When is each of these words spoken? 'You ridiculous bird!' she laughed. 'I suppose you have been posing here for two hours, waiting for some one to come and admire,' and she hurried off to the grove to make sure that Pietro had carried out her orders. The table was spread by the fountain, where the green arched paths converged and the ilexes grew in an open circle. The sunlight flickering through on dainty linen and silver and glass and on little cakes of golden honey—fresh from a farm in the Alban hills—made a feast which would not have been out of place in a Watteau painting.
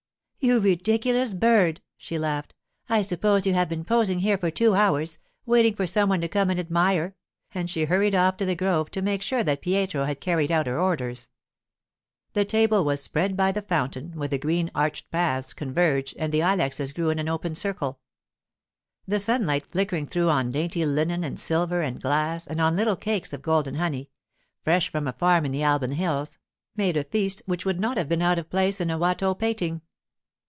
'You 0.43 0.59
ridiculous 0.59 1.35
bird!' 1.35 1.81
she 1.95 2.17
laughed. 2.17 2.55
'I 2.89 3.03
suppose 3.03 3.45
you 3.45 3.53
have 3.53 3.69
been 3.69 3.85
posing 3.85 4.21
here 4.21 4.39
for 4.39 4.49
two 4.49 4.73
hours, 4.73 5.19
waiting 5.45 5.75
for 5.75 5.85
some 5.85 6.09
one 6.09 6.19
to 6.21 6.27
come 6.27 6.49
and 6.49 6.59
admire,' 6.59 7.15
and 7.53 7.69
she 7.69 7.85
hurried 7.85 8.15
off 8.15 8.37
to 8.37 8.45
the 8.47 8.55
grove 8.55 8.89
to 8.89 9.03
make 9.03 9.21
sure 9.21 9.43
that 9.43 9.61
Pietro 9.61 10.05
had 10.05 10.19
carried 10.19 10.51
out 10.51 10.65
her 10.65 10.79
orders. 10.79 11.29
The 12.33 12.43
table 12.43 12.83
was 12.83 13.03
spread 13.03 13.37
by 13.37 13.51
the 13.51 13.61
fountain, 13.61 14.13
where 14.15 14.29
the 14.29 14.39
green 14.39 14.71
arched 14.73 15.11
paths 15.11 15.53
converged 15.53 16.15
and 16.17 16.33
the 16.33 16.41
ilexes 16.41 16.91
grew 16.91 17.11
in 17.11 17.19
an 17.19 17.29
open 17.29 17.53
circle. 17.53 17.99
The 19.07 19.19
sunlight 19.19 19.67
flickering 19.67 20.07
through 20.07 20.29
on 20.31 20.49
dainty 20.51 20.83
linen 20.87 21.23
and 21.23 21.39
silver 21.39 21.83
and 21.83 22.01
glass 22.01 22.47
and 22.47 22.59
on 22.59 22.75
little 22.75 22.95
cakes 22.95 23.31
of 23.31 23.43
golden 23.43 23.75
honey—fresh 23.75 24.91
from 24.91 25.07
a 25.07 25.13
farm 25.13 25.45
in 25.45 25.51
the 25.51 25.63
Alban 25.63 25.91
hills—made 25.91 26.97
a 26.97 27.03
feast 27.03 27.43
which 27.45 27.63
would 27.63 27.79
not 27.79 27.97
have 27.97 28.09
been 28.09 28.23
out 28.23 28.39
of 28.39 28.49
place 28.49 28.81
in 28.81 28.89
a 28.89 28.97
Watteau 28.97 29.35
painting. 29.35 29.83